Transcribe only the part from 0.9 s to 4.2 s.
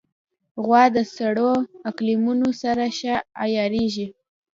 د سړو اقلیمونو سره ښه عیارېږي.